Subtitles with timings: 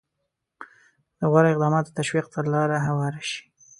[1.17, 3.41] د غوره اقداماتو تشویق ته لاره هواره شي.